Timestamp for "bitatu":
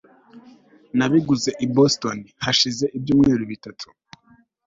3.51-3.87